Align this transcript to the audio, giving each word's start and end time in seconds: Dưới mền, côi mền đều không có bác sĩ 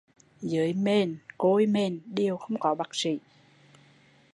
Dưới 0.41 0.73
mền, 0.73 1.17
côi 1.37 1.65
mền 1.65 1.99
đều 2.05 2.37
không 2.37 2.59
có 2.59 2.75
bác 2.75 2.95
sĩ 2.95 3.19